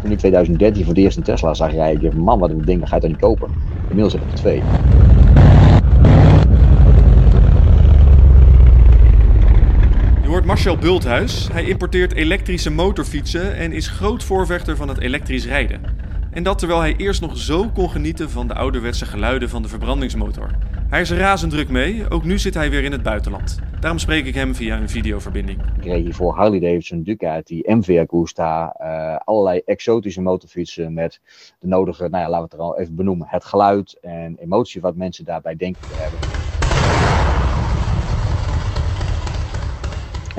[0.03, 2.89] Toen in 2013 voor de eerste Tesla zag rijden, ik man wat een ding, dan
[2.89, 3.51] ga je dat niet kopen.
[3.89, 4.63] Inmiddels heb ik er twee.
[10.23, 11.49] Je hoort Marcel Bulthuis.
[11.53, 15.81] Hij importeert elektrische motorfietsen en is groot voorvechter van het elektrisch rijden.
[16.31, 19.69] En dat terwijl hij eerst nog zo kon genieten van de ouderwetse geluiden van de
[19.69, 20.51] verbrandingsmotor.
[20.93, 23.59] Hij is er razend druk mee, ook nu zit hij weer in het buitenland.
[23.81, 25.61] Daarom spreek ik hem via een videoverbinding.
[25.77, 31.21] Ik reed hier voor Harley Davidson, Ducati, MV Agusta, uh, allerlei exotische motorfietsen met
[31.59, 34.81] de nodige, nou ja, laten we het er al even benoemen, het geluid en emotie
[34.81, 36.19] wat mensen daarbij denken te hebben.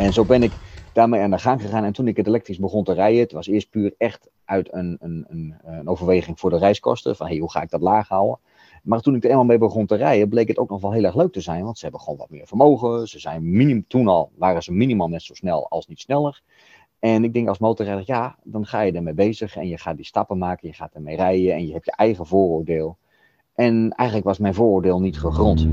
[0.06, 0.52] En zo ben ik
[0.92, 1.84] daarmee aan de gang gegaan.
[1.84, 4.98] En toen ik het elektrisch begon te rijden, het was eerst puur echt uit een,
[5.02, 7.16] een, een, een overweging voor de reiskosten.
[7.16, 8.40] Van hey, hoe ga ik dat laag houden?
[8.84, 11.04] Maar toen ik er eenmaal mee begon te rijden, bleek het ook nog wel heel
[11.04, 11.64] erg leuk te zijn.
[11.64, 13.08] Want ze hebben gewoon wat meer vermogen.
[13.08, 16.42] Ze zijn minim, toen al waren ze minimaal net zo snel als niet sneller.
[17.00, 19.56] En ik denk als motorrijder, ja, dan ga je ermee bezig.
[19.56, 21.54] En je gaat die stappen maken, je gaat ermee rijden.
[21.54, 22.98] En je hebt je eigen vooroordeel.
[23.56, 25.68] En eigenlijk was mijn vooroordeel niet gegrond.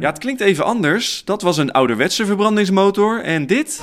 [0.00, 1.24] Ja, het klinkt even anders.
[1.24, 3.22] Dat was een ouderwetse verbrandingsmotor.
[3.22, 3.82] En dit.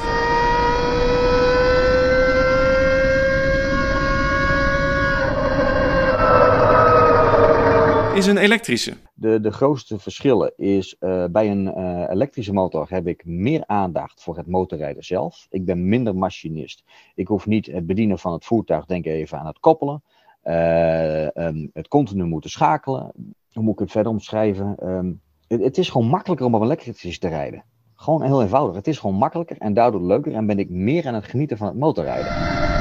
[8.20, 8.94] Is een elektrische.
[9.14, 14.24] De, de grootste verschillen is uh, bij een uh, elektrische motor heb ik meer aandacht
[14.24, 15.48] voor het motorrijden zelf.
[15.50, 16.84] Ik ben minder machinist.
[17.16, 20.04] Ik hoef niet het bedienen van het voertuig, denk even aan het koppelen.
[20.44, 23.12] Uh, um, het continu moeten schakelen.
[23.52, 24.76] Hoe moet ik het verder omschrijven?
[25.48, 27.64] Het, het, is gewoon makkelijker om op elektrisch te rijden.
[27.96, 28.76] Gewoon heel eenvoudig.
[28.76, 31.68] Het is gewoon makkelijker en daardoor leuker en ben ik meer aan het genieten van
[31.68, 32.79] het motorrijden.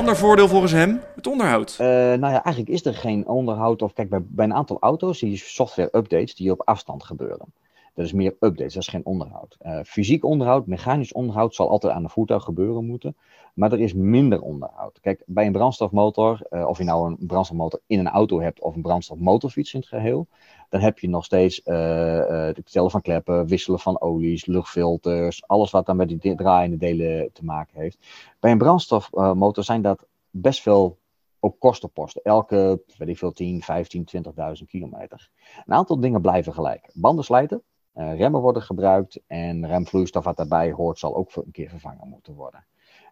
[0.00, 1.70] Ander voordeel volgens hem, het onderhoud.
[1.80, 3.82] Uh, nou ja, eigenlijk is er geen onderhoud.
[3.82, 7.52] Of kijk, bij, bij een aantal auto's zie je software-updates die op afstand gebeuren.
[7.94, 9.56] Dat is meer updates, dat is geen onderhoud.
[9.62, 13.16] Uh, fysiek onderhoud, mechanisch onderhoud zal altijd aan de voertuig gebeuren moeten.
[13.54, 15.00] Maar er is minder onderhoud.
[15.00, 18.74] Kijk, bij een brandstofmotor, uh, of je nou een brandstofmotor in een auto hebt of
[18.74, 20.26] een brandstofmotorfiets in het geheel,
[20.70, 25.86] dan heb je nog steeds het stellen van kleppen, wisselen van olies, luchtfilters, alles wat
[25.86, 27.98] dan met die draaiende delen te maken heeft.
[28.40, 30.98] Bij een brandstofmotor zijn dat best veel
[31.40, 32.22] op kostenposten.
[32.22, 35.30] Elke, weet ik veel, 10, 15, 20.000 kilometer.
[35.66, 36.90] Een aantal dingen blijven gelijk.
[36.94, 37.62] Banden slijten,
[37.94, 42.34] uh, remmen worden gebruikt en remvloeistof wat daarbij hoort zal ook een keer vervangen moeten
[42.34, 42.64] worden.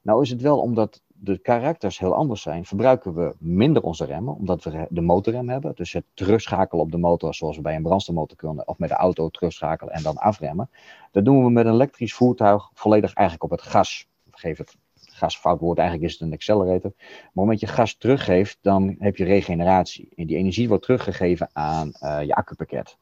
[0.03, 4.35] Nou is het wel omdat de karakters heel anders zijn, verbruiken we minder onze remmen,
[4.35, 5.73] omdat we de motorrem hebben.
[5.75, 8.95] Dus het terugschakelen op de motor, zoals we bij een brandstofmotor kunnen, of met de
[8.95, 10.71] auto terugschakelen en dan afremmen.
[11.13, 14.07] Dat doen we met een elektrisch voertuig volledig eigenlijk op het gas.
[14.31, 16.93] Geef het gas fout woord, eigenlijk is het een accelerator.
[16.97, 20.09] Maar moment je gas teruggeeft, dan heb je regeneratie.
[20.17, 22.97] En die energie wordt teruggegeven aan uh, je accupakket.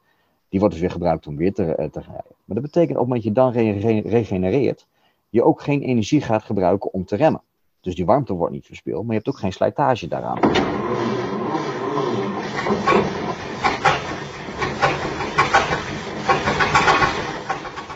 [0.48, 2.34] Die wordt dus weer gebruikt om weer te, uh, te rijden.
[2.44, 4.86] Maar dat betekent op het moment je dan re regenereert,
[5.28, 7.42] je ook geen energie gaat gebruiken om te remmen.
[7.86, 10.40] Dus die warmte wordt niet verspild, maar je hebt ook geen slijtage daaraan.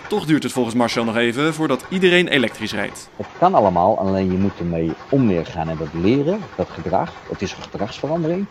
[0.09, 3.11] Toch duurt het volgens Marcel nog even voordat iedereen elektrisch rijdt.
[3.17, 5.69] Het kan allemaal, alleen je moet ermee om leren gaan.
[5.69, 8.47] En dat leren, dat gedrag, het is een gedragsverandering,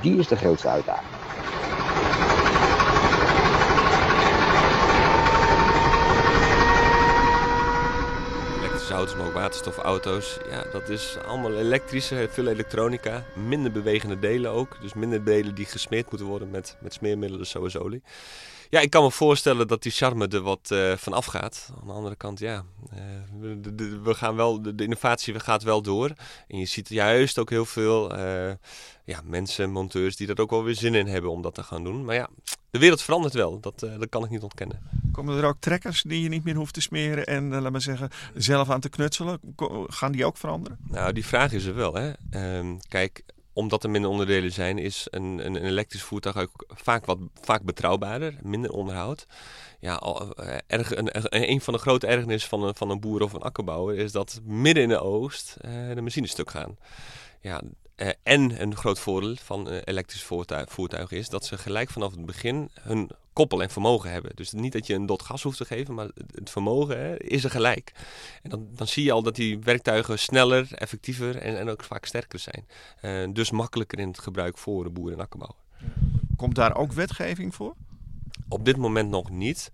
[0.00, 1.14] die is de grootste uitdaging.
[8.58, 10.38] Elektrische auto's, maar ook waterstofauto's.
[10.50, 14.76] Ja, dat is allemaal elektrische, veel elektronica, minder bewegende delen ook.
[14.80, 18.02] Dus minder delen die gesmeerd moeten worden met, met smeermiddelen zoals olie.
[18.70, 21.70] Ja, ik kan me voorstellen dat die charme er wat uh, van afgaat.
[21.80, 23.58] Aan de andere kant, ja, uh,
[24.02, 26.10] we, gaan wel, de, innovatie gaat wel door.
[26.48, 28.52] En je ziet juist ook heel veel uh,
[29.06, 31.84] ja, mensen, monteurs, die er ook wel weer zin in hebben om dat te gaan
[31.84, 32.04] doen.
[32.04, 32.28] Maar ja,
[32.70, 34.80] de wereld verandert wel, dat, dat kan ik niet ontkennen.
[35.12, 38.10] Komen er ook trekkers die je niet meer hoeft te smeren en, laat maar zeggen,
[38.34, 39.40] zelf aan te knutselen?
[39.86, 40.78] Gaan die ook veranderen?
[40.88, 41.94] Nou, die vraag is er wel.
[41.94, 42.12] Hè.
[42.30, 47.18] Ehm, kijk, omdat er minder onderdelen zijn, is een, een, elektrisch voertuig ook vaak, wat,
[47.40, 49.26] vaak betrouwbaarder, minder onderhoud.
[49.80, 50.34] Ja, al,
[50.66, 51.08] erg, een,
[51.50, 54.40] een van de grote ergernissen van een, van een boer of een akkerbouwer is dat
[54.44, 56.76] midden in de oost uh, de machines stuk gaan.
[57.40, 57.62] Ja,
[57.96, 62.10] uh, en een groot voordeel van uh, elektrisch voertuig, voertuigen is dat ze gelijk vanaf
[62.10, 64.32] het begin hun koppel en vermogen hebben.
[64.34, 67.44] Dus niet dat je een dot gas hoeft te geven, maar het vermogen hè, is
[67.44, 67.92] er gelijk.
[68.42, 72.04] En dan, dan zie je al dat die werktuigen sneller, effectiever en, en ook vaak
[72.04, 72.66] sterker zijn.
[73.02, 75.60] Uh, dus makkelijker in het gebruik voor de boer en akkerbouwer.
[76.36, 77.74] Komt daar ook wetgeving voor?
[78.48, 79.70] Op dit moment nog niet.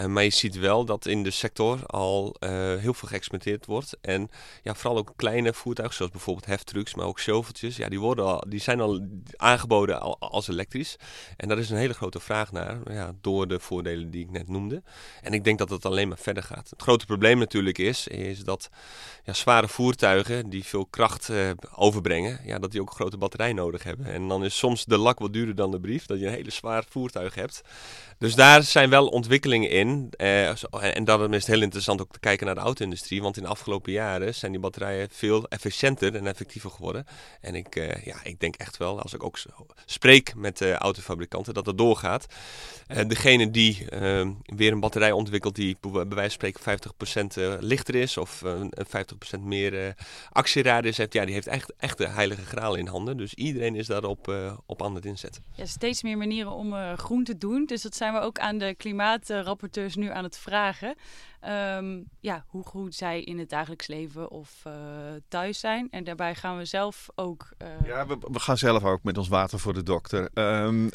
[0.00, 3.96] Uh, maar je ziet wel dat in de sector al uh, heel veel geëxperimenteerd wordt.
[4.00, 4.30] En
[4.62, 7.76] ja, vooral ook kleine voertuigen, zoals bijvoorbeeld heftrucks, maar ook shoveltjes.
[7.76, 9.06] Ja, die, worden al, die zijn al
[9.36, 10.96] aangeboden al, als elektrisch.
[11.36, 14.48] En daar is een hele grote vraag naar, ja, door de voordelen die ik net
[14.48, 14.82] noemde.
[15.22, 16.70] En ik denk dat het alleen maar verder gaat.
[16.70, 18.68] Het grote probleem natuurlijk is, is dat
[19.24, 23.52] ja, zware voertuigen die veel kracht uh, overbrengen, ja, dat die ook een grote batterij
[23.52, 24.06] nodig hebben.
[24.06, 26.50] En dan is soms de lak wat duurder dan de brief, dat je een hele
[26.50, 27.62] zwaar voertuig hebt.
[28.18, 30.10] Dus daar zijn wel ontwikkelingen in.
[30.16, 33.22] Uh, en daarom is het heel interessant ook te kijken naar de auto-industrie.
[33.22, 37.06] Want in de afgelopen jaren zijn die batterijen veel efficiënter en effectiever geworden.
[37.40, 39.38] En ik, uh, ja, ik denk echt wel, als ik ook
[39.84, 42.26] spreek met autofabrikanten, dat dat doorgaat.
[43.06, 43.86] degene die
[44.44, 46.78] weer een batterij ontwikkelt die bij wijze van spreken
[47.58, 49.94] 50% lichter is of 50% meer
[50.32, 53.16] actieradius heeft, ja, die heeft echt, echt de heilige graal in handen.
[53.16, 54.32] Dus iedereen is daarop
[54.66, 55.42] op aan het inzetten.
[55.62, 57.66] Steeds meer manieren om groen te doen.
[57.66, 60.96] Dus dat zijn zijn we ook aan de klimaatrapporteurs nu aan het vragen.
[61.76, 64.72] Um, ja, hoe goed zij in het dagelijks leven of uh,
[65.28, 65.88] thuis zijn.
[65.90, 67.48] En daarbij gaan we zelf ook.
[67.62, 67.68] Uh...
[67.86, 70.28] Ja, we, we, gaan zelf ook met ons water voor de dokter.
[70.38, 70.90] Um,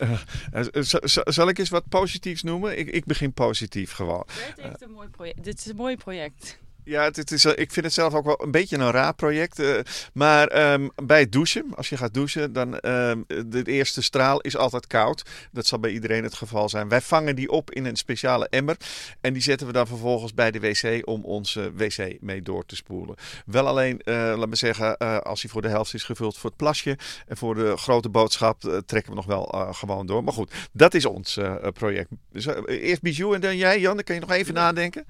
[0.53, 0.81] uh,
[1.23, 2.77] zal ik eens wat positiefs noemen?
[2.77, 4.23] Ik, ik begin positief gewoon.
[4.55, 5.43] Dit, heeft een mooi project.
[5.43, 6.59] Dit is een mooi project.
[6.85, 9.59] Ja, het, het is, ik vind het zelf ook wel een beetje een raar project.
[9.59, 9.79] Uh,
[10.13, 14.57] maar um, bij het douchen, als je gaat douchen, dan um, de eerste straal is
[14.57, 15.23] altijd koud.
[15.51, 16.89] Dat zal bij iedereen het geval zijn.
[16.89, 18.77] Wij vangen die op in een speciale emmer.
[19.21, 22.75] En die zetten we dan vervolgens bij de wc om onze wc mee door te
[22.75, 23.15] spoelen.
[23.45, 26.49] Wel alleen, uh, laat me zeggen, uh, als hij voor de helft is gevuld voor
[26.49, 26.97] het plasje.
[27.27, 30.23] En voor de grote boodschap trekken we nog wel gewoon door.
[30.23, 31.39] Maar goed, dat is ons
[31.73, 32.09] project.
[32.31, 33.95] Dus, eerst Bijou en dan jij, Jan.
[33.95, 35.05] Dan kan je nog even nadenken.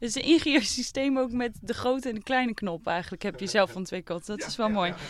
[0.00, 3.46] Het is een ingenieursysteem ook met de grote en de kleine knop eigenlijk heb je
[3.46, 4.26] zelf ontwikkeld.
[4.26, 4.94] Dat is wel mooi.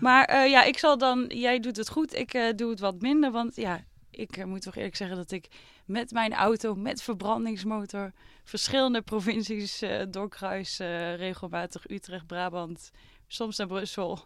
[0.00, 3.00] Maar uh, ja, ik zal dan, jij doet het goed, ik uh, doe het wat
[3.00, 3.30] minder.
[3.30, 5.48] Want ja, ik uh, moet toch eerlijk zeggen dat ik
[5.86, 8.12] met mijn auto, met verbrandingsmotor,
[8.44, 10.78] verschillende provincies doorkruis.
[11.16, 12.90] regelmatig Utrecht, Brabant,
[13.26, 14.24] soms naar Brussel.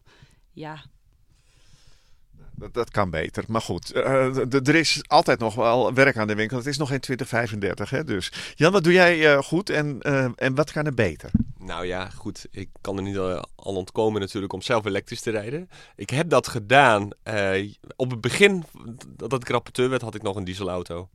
[0.53, 0.85] Ja,
[2.55, 3.44] dat, dat, kan beter.
[3.48, 6.57] Maar goed, uh, er is altijd nog wel werk aan de winkel.
[6.57, 7.90] Het is nog geen 2035.
[7.90, 8.05] Hè?
[8.05, 11.31] Dus Jan, wat doe jij uh, goed en, uh, en wat kan er beter?
[11.62, 12.46] Nou ja, goed.
[12.50, 15.70] Ik kan er niet al ontkomen natuurlijk om zelf elektrisch te rijden.
[15.96, 17.10] Ik heb dat gedaan.
[17.96, 18.64] op het begin
[19.16, 21.08] dat ik rapporteur werd, had ik nog een dieselauto.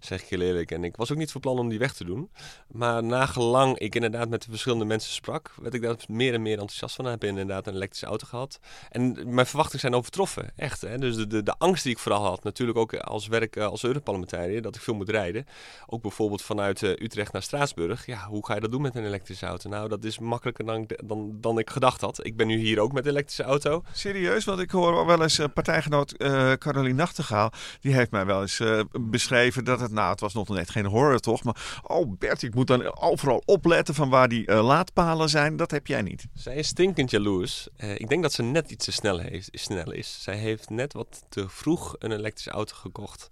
[0.00, 0.70] Zeg ik heel eerlijk.
[0.70, 2.30] En ik was ook niet van plan om die weg te doen.
[2.66, 6.58] Maar nagelang ik inderdaad met de verschillende mensen sprak, werd ik daar meer en meer
[6.58, 7.04] enthousiast van.
[7.04, 8.58] Ik heb inderdaad een elektrische auto gehad.
[8.90, 10.52] En mijn verwachtingen zijn overtroffen.
[10.56, 10.80] Echt.
[10.80, 10.98] Hè?
[10.98, 14.62] Dus de, de, de angst die ik vooral had, natuurlijk ook als werk als Europarlementariër,
[14.62, 15.46] dat ik veel moet rijden.
[15.86, 18.06] Ook bijvoorbeeld vanuit Utrecht naar Straatsburg.
[18.06, 19.68] Ja, hoe ga je dat doen met een elektrische auto?
[19.68, 22.24] Nou, dat, is makkelijker dan, ik- dan, dan ik gedacht had.
[22.26, 23.82] Ik ben nu hier ook met een elektrische auto.
[23.92, 27.50] Serieus, want ik hoor wel eens eh, partijgenoot eh Caroline Nachtegaal.
[27.80, 30.86] Die heeft mij wel eens eh, beschreven dat het, nou het was nog net geen
[30.86, 31.44] horror toch.
[31.44, 35.56] Maar oh Bert, ik moet dan overal opletten van waar die laadpalen zijn.
[35.56, 36.26] Dat heb jij niet.
[36.34, 37.68] Zij is stinkend jaloers.
[37.96, 40.22] Ik denk dat ze net iets te snel, heeft, snel is.
[40.22, 43.30] Zij heeft net wat te vroeg een elektrische auto gekocht.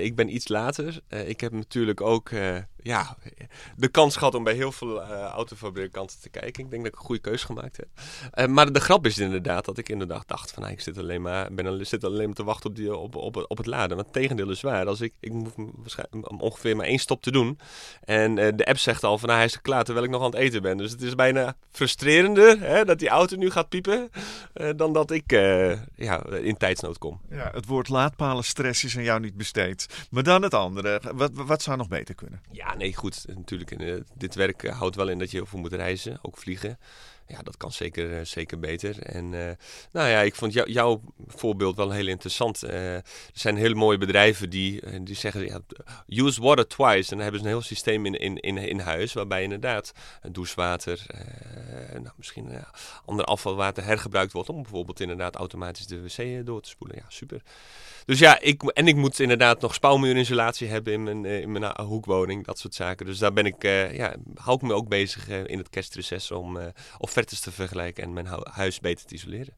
[0.00, 1.00] Ik ben iets later.
[1.08, 2.30] Ik heb natuurlijk ook
[2.82, 3.16] ja,
[3.76, 5.02] de kans gehad om bij heel veel
[5.80, 6.64] autofabrikanten te kijken.
[6.64, 7.88] Ik denk dat ik een goede keuze gemaakt heb.
[8.30, 10.62] Eh, maar de grap is inderdaad dat ik inderdaad dacht van...
[10.62, 13.16] Nou, ik zit alleen maar, ben al, zit alleen maar te wachten op, die, op,
[13.16, 13.96] op, op het laden.
[13.96, 14.86] Maar het tegendeel is waar.
[14.86, 17.58] Als ik, ik hoef waarschijnlijk ongeveer maar één stop te doen.
[18.04, 20.30] En eh, de app zegt al van nou, hij is klaar terwijl ik nog aan
[20.30, 20.76] het eten ben.
[20.76, 24.10] Dus het is bijna frustrerender hè, dat die auto nu gaat piepen...
[24.52, 25.30] eh, dan dat ik
[25.94, 27.20] ja, in tijdsnood kom.
[27.30, 30.06] Ja, het woord laadpalenstress is aan jou niet besteed.
[30.10, 31.00] Maar dan het andere.
[31.14, 32.40] Wat, wat zou nog beter kunnen?
[32.52, 33.24] Ja, nee, goed.
[33.28, 36.78] Natuurlijk, dit werk houdt wel in dat je heel veel moet reizen, ook vliegen.
[37.30, 39.02] Ja, dat kan zeker, eh, zeker beter.
[39.02, 39.54] En eh,
[39.92, 42.62] nou ja, ik vond jou- jouw voorbeeld wel heel interessant.
[42.62, 45.60] Eh, er zijn hele mooie bedrijven die, die zeggen, ja,
[46.06, 47.10] use water twice.
[47.10, 49.92] En dan hebben ze een heel systeem in, in, in, in huis, waarbij inderdaad
[50.30, 51.06] douchewater,
[51.92, 52.64] nou, misschien
[53.04, 56.96] ander afvalwater hergebruikt wordt om bijvoorbeeld inderdaad automatisch de wc door te spoelen.
[56.96, 57.42] Ja, super.
[58.04, 62.44] Dus ja, ik, en ik moet inderdaad nog spouwmuurinsulatie hebben in mijn, in mijn hoekwoning,
[62.44, 63.06] dat soort zaken.
[63.06, 63.62] Dus daar ben ik,
[63.92, 66.66] ja, hou ik me ook bezig in het kerstreces om eh,
[67.20, 69.54] offertes te vergelijken en mijn hu- huis beter te isoleren.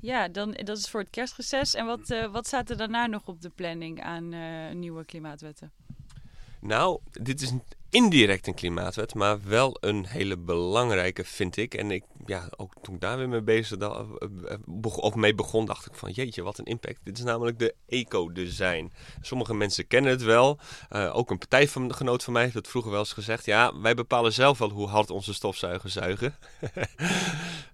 [0.00, 1.74] Ja, dan, dat is voor het kerstreces.
[1.74, 5.72] En wat, eh, wat staat er daarna nog op de planning aan eh, nieuwe klimaatwetten?
[6.60, 7.52] Nou, dit is
[7.90, 11.74] indirect een klimaatwet, maar wel een hele belangrijke, vind ik.
[11.74, 14.00] En ik, ja, ook toen ik daar weer mee bezig eh,
[14.96, 17.00] of mee begon, dacht ik van jeetje, wat een impact.
[17.02, 18.92] Dit is namelijk de eco-design.
[19.20, 20.58] Sommige mensen kennen het wel.
[20.88, 23.44] Eh, ook een partijgenoot van mij heeft het vroeger wel eens gezegd.
[23.44, 26.34] Ja, wij bepalen zelf wel hoe hard onze stofzuigers zuigen.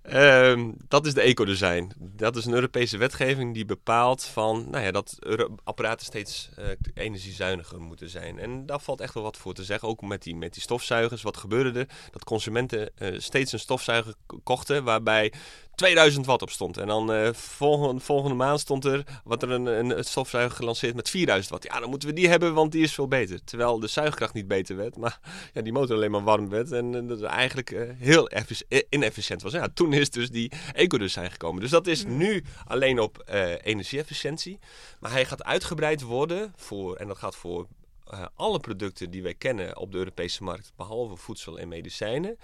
[0.02, 1.92] Ehm, dat is de ecodesign.
[1.98, 5.18] Dat is een Europese wetgeving die bepaalt van, nou ja, dat
[5.64, 8.38] apparaten steeds eh, energiezuiniger moeten zijn.
[8.38, 9.88] En daar valt echt wel wat voor te zeggen.
[9.88, 11.22] Ook met die, met die stofzuigers.
[11.22, 11.88] Wat gebeurde er?
[12.10, 15.32] Dat consumenten eh, steeds een stofzuiger kochten waarbij
[15.74, 16.76] 2000 watt op stond.
[16.76, 21.10] En dan eh volgende, volgende maand stond er wat er een, een stofzuiger gelanceerd met
[21.10, 21.64] 4000 watt.
[21.64, 23.44] Ja, dan moeten we die hebben, want die is veel beter.
[23.44, 25.20] Terwijl de zuigkracht niet beter werd, maar
[25.52, 26.72] ja, die motor alleen maar warm werd.
[26.72, 29.52] En dat het eigenlijk eh, heel effic- inefficiënt was.
[29.52, 31.60] Ja, toen is dus die ecodesign gekomen.
[31.60, 33.24] Dus dat is nu alleen op
[33.62, 34.58] energieefficiëntie.
[35.00, 37.66] Maar hij gaat uitgebreid worden voor, en dat gaat voor
[38.12, 42.38] eh, alle producten die wij kennen op de Europese markt, behalve voedsel en medicijnen,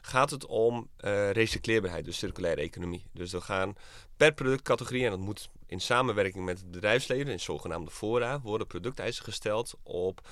[0.00, 3.04] gaat het om eh, recycleerbaarheid, dus circulaire economie.
[3.12, 3.74] Dus we gaan
[4.16, 9.24] per productcategorie, en dat moet in samenwerking met het bedrijfsleven, in zogenaamde fora, worden producteisen
[9.24, 10.28] gesteld op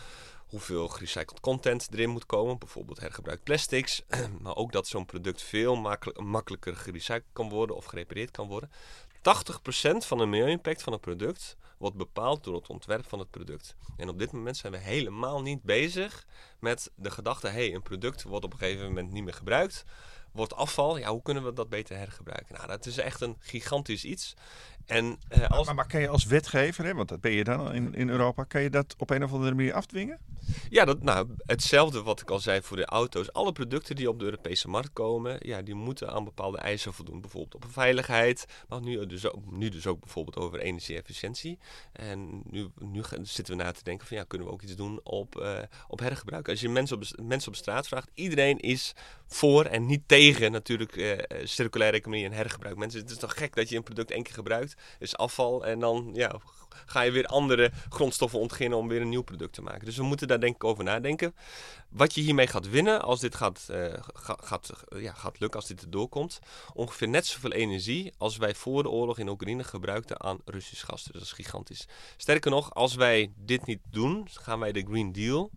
[0.47, 4.03] hoeveel gerecycled content erin moet komen, bijvoorbeeld hergebruikt plastics,
[4.43, 8.71] maar ook dat zo'n product veel makkelijk- makkelijker gerecycled kan worden of gerepareerd kan worden.
[9.19, 9.21] 80%
[9.97, 13.77] van de milieu-impact van een product wordt bepaald door het ontwerp van het product.
[13.97, 16.27] En op dit moment zijn we helemaal niet bezig
[16.59, 19.85] met de gedachte: hé, hey, een product wordt op een gegeven moment niet meer gebruikt.
[20.33, 22.55] Wordt afval, ja, hoe kunnen we dat beter hergebruiken?
[22.55, 24.37] Nou, dat is echt een gigantisch iets.
[24.87, 25.67] En eh, als...
[25.67, 28.45] Maar, maar kan je als wetgever, hè, want dat ben je dan in, in Europa,
[28.45, 30.19] kan je dat op een of andere manier afdwingen?
[30.69, 33.33] Ja, dat, nou, hetzelfde wat ik al zei voor de auto's.
[33.33, 37.21] Alle producten die op de Europese markt komen, ja, die moeten aan bepaalde eisen voldoen.
[37.21, 41.59] Bijvoorbeeld op veiligheid, maar nu dus ook, nu dus ook bijvoorbeeld over energie-efficiëntie.
[41.93, 45.01] En nu, nu zitten we na te denken van ja, kunnen we ook iets doen
[45.03, 46.49] op, eh, op hergebruik.
[46.49, 48.95] Als je mensen op, mensen op straat vraagt, iedereen is
[49.27, 52.77] voor en niet tegen natuurlijk eh, circulaire economie en hergebruik.
[52.77, 55.79] Mensen, het is toch gek dat je een product één keer gebruikt, is afval en
[55.81, 56.41] dan ja,
[56.87, 59.85] ga je weer andere grondstoffen ontginnen om weer een nieuw product te maken.
[59.85, 61.35] Dus we moeten daar denk ik over nadenken.
[61.89, 65.61] Wat je hiermee gaat winnen als dit gaat, eh, ga- gaat, eh, ja, gaat lukken,
[65.61, 66.39] als dit erdoor komt.
[66.75, 71.03] Ongeveer net zoveel energie als wij voor de oorlog in Oekraïne gebruikten aan Russisch gas.
[71.05, 71.89] Dus dat is gigantisch.
[72.17, 75.51] Sterker nog, als wij dit niet doen, gaan wij de Green Deal...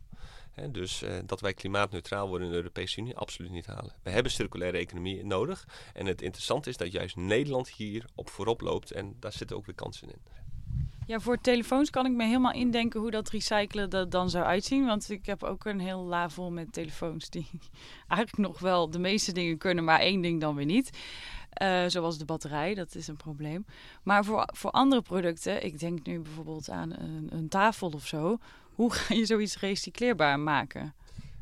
[0.72, 3.94] Dus eh, dat wij klimaatneutraal worden in de Europese Unie, absoluut niet halen.
[4.04, 5.68] We hebben circulaire economie nodig.
[5.94, 8.92] En het interessante is dat juist Nederland hier op voorop loopt.
[8.92, 10.22] En daar zitten ook weer kansen in.
[11.06, 14.86] Ja, voor telefoons kan ik me helemaal indenken hoe dat recyclen er dan zou uitzien.
[14.86, 17.50] Want ik heb ook een heel la vol met telefoons die
[18.08, 20.89] eigenlijk nog wel de meeste dingen kunnen, maar één ding dan weer niet.
[21.54, 23.66] Eh, zoals de batterij, dat is een probleem.
[24.04, 28.38] Maar voor, voor andere producten, ik denk nu bijvoorbeeld aan een, een tafel of zo.
[28.75, 30.93] Hoe ga je zoiets recycleerbaar maken?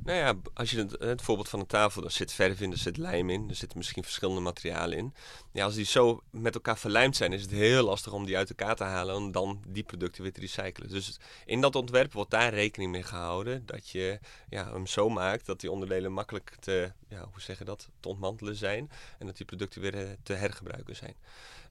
[0.03, 2.77] Nou ja, als je het, het voorbeeld van een tafel, daar zit verf in, er
[2.77, 5.13] zit lijm in, er zitten misschien verschillende materialen in.
[5.51, 8.49] Ja, als die zo met elkaar verlijmd zijn, is het heel lastig om die uit
[8.49, 10.89] elkaar te halen en dan die producten weer te recyclen.
[10.89, 15.45] Dus in dat ontwerp wordt daar rekening mee gehouden dat je ja, hem zo maakt
[15.45, 19.37] dat die onderdelen makkelijk te, ja, hoe zeg je dat, te ontmantelen zijn en dat
[19.37, 21.15] die producten weer eh, te hergebruiken zijn.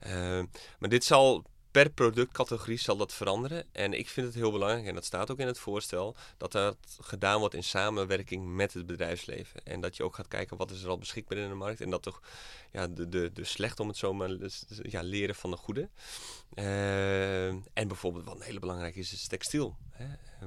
[0.07, 0.45] Uh,
[0.79, 3.65] maar dit zal per productcategorie zal dat veranderen.
[3.73, 6.77] En ik vind het heel belangrijk, en dat staat ook in het voorstel, dat dat
[7.01, 9.65] gedaan wordt in samenwerking met het bedrijfsleven.
[9.65, 11.81] En dat je ook gaat kijken wat is er al beschikbaar in de markt.
[11.81, 12.21] En dat toch
[12.73, 14.31] ja, de, de, de slecht, om het zo maar
[14.83, 15.89] ja, leren van de goede.
[16.55, 19.77] Uh, en bijvoorbeeld wat een hele belangrijk is, is textiel.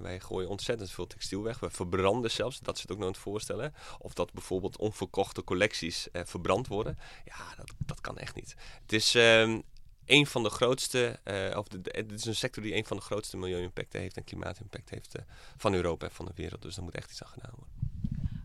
[0.01, 1.59] Wij gooien ontzettend veel textiel weg.
[1.59, 3.73] We verbranden zelfs, dat zit ook nog in het voorstellen.
[3.99, 6.97] Of dat bijvoorbeeld onverkochte collecties eh, verbrand worden.
[7.25, 8.55] Ja, dat, dat kan echt niet.
[8.81, 9.59] Het is, uh,
[10.05, 13.03] een van de grootste, uh, of de, het is een sector die een van de
[13.03, 15.21] grootste milieu-impacten heeft en klimaatimpact heeft uh,
[15.57, 16.61] van Europa en van de wereld.
[16.61, 17.73] Dus daar moet echt iets aan gedaan worden.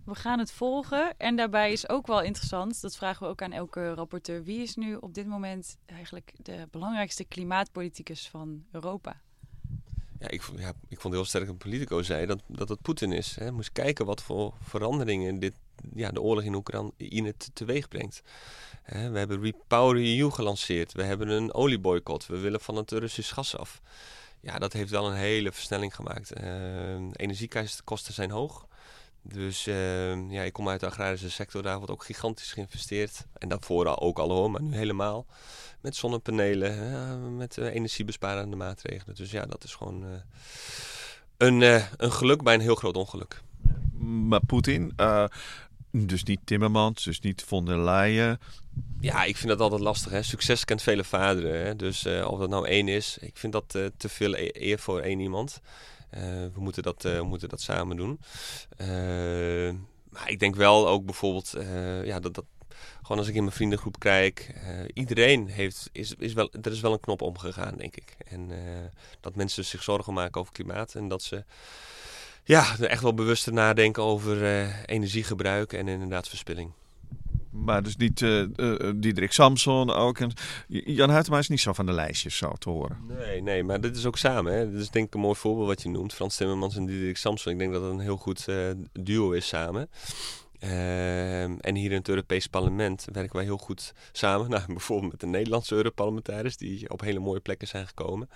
[0.05, 3.53] We gaan het volgen en daarbij is ook wel interessant, dat vragen we ook aan
[3.53, 9.21] elke rapporteur, wie is nu op dit moment eigenlijk de belangrijkste klimaatpoliticus van Europa?
[10.19, 13.37] Ja, ik, ja, ik vond heel sterk dat Politico zei dat, dat Poetin is.
[13.37, 13.53] Hè.
[13.53, 15.55] Moest kijken wat voor veranderingen dit,
[15.95, 18.23] ja, de oorlog in Oekraïne teweeg brengt.
[18.85, 20.93] we hebben Repower EU gelanceerd.
[20.93, 22.27] We hebben een olieboycott.
[22.27, 23.81] We willen van het Russisch gas af.
[24.41, 26.41] Ja, dat heeft wel een hele versnelling gemaakt.
[26.41, 28.67] Uh, energiekosten zijn hoog.
[29.23, 33.27] Dus uh, ja, ik kom uit de agrarische sector, daar wordt ook gigantisch geïnvesteerd.
[33.35, 35.27] En daarvoor ook al hoor, maar nu helemaal.
[35.81, 39.15] Met zonnepanelen, met uh, energiebesparende maatregelen.
[39.15, 40.05] Dus ja, dat is gewoon
[41.37, 41.61] een,
[41.97, 43.43] een geluk bij een heel groot ongeluk.
[44.01, 44.93] Maar Poetin,
[45.91, 48.41] dus niet Timmermans, dus niet von der Leyen.
[49.01, 50.13] Ja, ik vind dat altijd lastig.
[50.13, 50.23] Hè?
[50.23, 51.67] Succes kent vele vaderen.
[51.67, 51.77] Hè?
[51.77, 55.21] Dus of dat nou één is, ik vind dat te veel e-, eer voor één
[55.21, 55.61] iemand.
[56.15, 56.21] Uh,
[56.55, 58.21] we, moeten dat, we moeten dat samen doen.
[60.11, 61.55] Maar ik denk wel ook bijvoorbeeld,
[62.05, 62.45] ja, dat, dat
[63.03, 64.55] gewoon als ik in mijn vriendengroep kijk,
[64.93, 68.17] iedereen heeft, is, is wel, er is wel een knop omgegaan, denk ik.
[68.29, 68.51] En
[69.21, 71.45] dat mensen zich zorgen maken over klimaat en dat ze
[72.49, 74.43] ja, echt wel bewuster nadenken over
[74.87, 76.73] energiegebruik en inderdaad verspilling.
[77.51, 80.19] Maar dus niet uh, uh, Diederik Samson ook.
[80.19, 80.33] En
[80.69, 82.99] Jan Huytema is niet zo van de lijstjes zo te horen.
[83.09, 84.53] Nee, nee, maar dit is ook samen.
[84.53, 84.71] Hè.
[84.71, 86.15] Dit is denk ik een mooi voorbeeld wat je noemt.
[86.15, 87.53] Frans Timmermans en Diederik Samson.
[87.53, 89.91] Ik denk dat het een heel goed uh, duo is samen.
[90.61, 94.51] Uh, en hier in het Europees Parlement werken wij heel goed samen.
[94.51, 98.29] Nou, bijvoorbeeld met de Nederlandse Europarlementariërs die op hele mooie plekken zijn gekomen.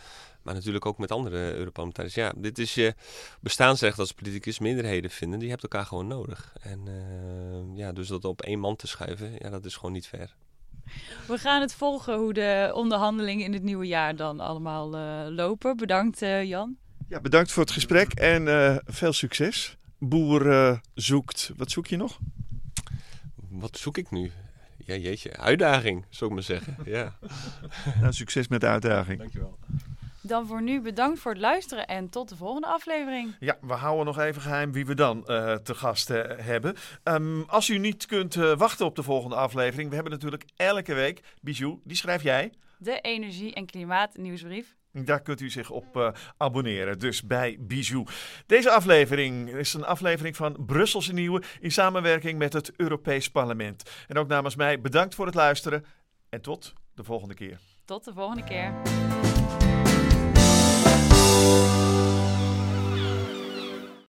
[0.42, 2.14] Maar natuurlijk ook met andere Europarlementariërs.
[2.14, 2.94] Ja, dit is je
[3.40, 5.38] bestaansrecht als politicus minderheden vinden.
[5.38, 6.52] Die hebt elkaar gewoon nodig.
[6.60, 10.06] En uh, ja, dus dat op één man te schuiven, ja, dat is gewoon niet
[10.06, 10.34] fair.
[11.26, 15.76] We gaan het volgen hoe de onderhandelingen in het nieuwe jaar dan allemaal uh, lopen.
[15.76, 16.76] Bedankt uh, Jan.
[17.08, 19.76] Ja, bedankt voor het gesprek en veel succes.
[19.98, 22.18] Boer zoekt, wat zoek je nog?
[23.48, 24.32] Wat zoek ik nu?
[24.84, 26.76] Ja, jeetje, uitdaging, zou ik maar zeggen.
[26.84, 27.18] Ja.
[28.00, 29.18] nou, succes met de uitdaging.
[29.18, 29.58] Dankjewel.
[30.22, 33.34] Dan voor nu bedankt voor het luisteren en tot de volgende aflevering.
[33.40, 36.76] Ja, we houden nog even geheim wie we dan uh, te gast uh, hebben.
[37.04, 40.94] Um, als u niet kunt uh, wachten op de volgende aflevering, we hebben natuurlijk elke
[40.94, 42.52] week, Bijou, die schrijf jij.
[42.78, 44.76] De Energie- en Klimaatnieuwsbrief.
[44.92, 48.06] Daar kunt u zich op uh, abonneren, dus bij Bijou.
[48.46, 53.90] Deze aflevering is een aflevering van Brusselse Nieuwe in samenwerking met het Europees Parlement.
[54.08, 55.84] En ook namens mij bedankt voor het luisteren
[56.28, 57.58] en tot de volgende keer.
[57.84, 58.72] Tot de volgende keer.